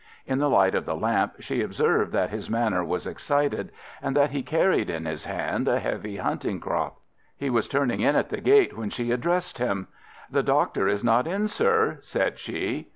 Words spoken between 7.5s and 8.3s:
was turning in at